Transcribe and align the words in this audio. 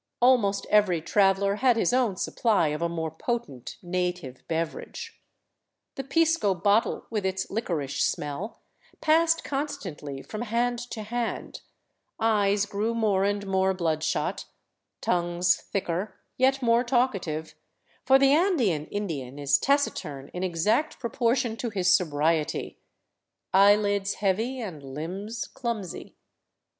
Almost 0.19 0.65
every 0.71 0.99
traveler 0.99 1.57
had 1.57 1.77
his 1.77 1.93
own 1.93 2.15
«ttpply 2.15 2.73
of 2.73 2.81
a 2.81 2.89
more 2.89 3.11
potent 3.11 3.77
native 3.83 4.37
beverage. 4.47 5.21
The 5.93 6.03
pisco 6.03 6.55
bottle 6.55 7.05
with 7.11 7.23
its 7.23 7.45
Kcorish 7.45 7.99
smell 8.01 8.57
passed 8.99 9.43
constantly 9.43 10.23
from 10.23 10.41
hand 10.41 10.79
to 10.89 11.03
hand, 11.03 11.61
eyes 12.19 12.65
grew 12.65 12.95
more 12.95 13.21
Jmd 13.21 13.45
more 13.45 13.75
bloodshot, 13.75 14.45
tongues 15.01 15.55
thicker, 15.57 16.15
yet 16.35 16.63
more 16.63 16.83
talkative— 16.83 17.53
for 18.07 18.17
the 18.17 18.25
339 18.25 18.57
VAGABONDING 18.57 18.57
DOWN 18.57 18.57
THE 18.57 18.73
ANDES 18.73 18.95
Andean 18.95 19.01
Indian 19.29 19.37
is 19.37 19.59
taciturn 19.59 20.29
in 20.33 20.41
exact 20.41 20.97
proportion 20.99 21.55
to 21.57 21.69
his 21.69 21.93
sobriety— 21.93 22.79
eye 23.53 23.75
lids 23.75 24.15
heavy, 24.15 24.59
and 24.59 24.81
limbs 24.81 25.45
clumsy. 25.45 26.15